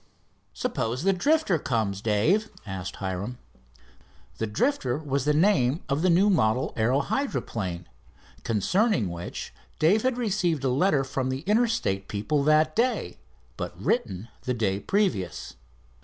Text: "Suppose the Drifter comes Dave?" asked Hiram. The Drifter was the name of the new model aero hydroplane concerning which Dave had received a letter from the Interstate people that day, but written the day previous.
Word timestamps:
"Suppose 0.55 1.03
the 1.03 1.13
Drifter 1.13 1.59
comes 1.59 2.01
Dave?" 2.01 2.49
asked 2.65 2.95
Hiram. 2.95 3.37
The 4.39 4.47
Drifter 4.47 4.97
was 4.97 5.25
the 5.25 5.33
name 5.35 5.83
of 5.89 6.01
the 6.01 6.09
new 6.09 6.27
model 6.27 6.73
aero 6.75 7.01
hydroplane 7.01 7.87
concerning 8.43 9.11
which 9.11 9.53
Dave 9.77 10.01
had 10.01 10.17
received 10.17 10.63
a 10.63 10.69
letter 10.69 11.03
from 11.03 11.29
the 11.29 11.41
Interstate 11.41 12.07
people 12.07 12.41
that 12.45 12.75
day, 12.75 13.19
but 13.57 13.79
written 13.79 14.29
the 14.41 14.55
day 14.55 14.79
previous. 14.79 15.53